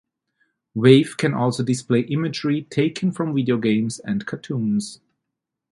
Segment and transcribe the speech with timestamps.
[0.73, 4.99] Wave can also display imagery taken from video games and cartoons.